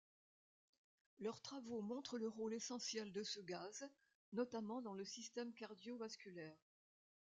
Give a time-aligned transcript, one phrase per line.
[1.19, 3.87] Leurs travaux montrent le rôle essentiel de ce gaz,
[4.33, 6.57] notamment dans le système cardio-vasculaire.